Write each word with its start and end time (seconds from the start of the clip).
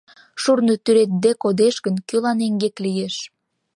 —Шурно 0.41 0.73
тӱредде 0.83 1.31
кодеш 1.43 1.75
гын, 1.85 1.95
кӧлан 2.07 2.39
эҥгек 2.45 2.75
лиеш? 2.83 3.15